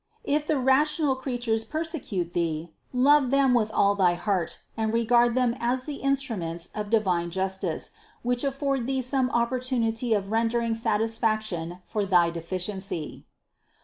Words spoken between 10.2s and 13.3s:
rendering satisfaction for thy deficiency.